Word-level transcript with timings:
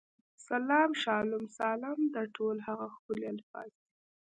سلام، 0.47 0.89
شالوم، 1.03 1.45
سالم، 1.57 1.99
دا 2.13 2.23
ټول 2.35 2.55
هغه 2.67 2.85
ښکلي 2.95 3.27
الفاظ 3.33 3.69
دي. 3.81 3.87